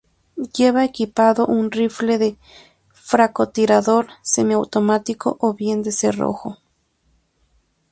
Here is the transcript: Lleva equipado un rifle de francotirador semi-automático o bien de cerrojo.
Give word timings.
Lleva 0.57 0.83
equipado 0.83 1.45
un 1.45 1.69
rifle 1.69 2.17
de 2.17 2.35
francotirador 2.91 4.07
semi-automático 4.23 5.37
o 5.39 5.53
bien 5.53 5.83
de 5.83 5.91
cerrojo. 5.91 6.57